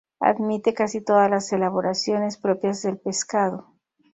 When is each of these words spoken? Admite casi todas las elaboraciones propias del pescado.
Admite 0.19 0.73
casi 0.73 0.99
todas 0.99 1.29
las 1.29 1.53
elaboraciones 1.53 2.35
propias 2.37 2.81
del 2.81 2.97
pescado. 2.97 3.75